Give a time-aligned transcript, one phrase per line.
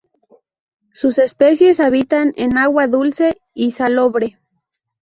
[0.93, 4.39] Sus especies habitan en agua dulce y salobre.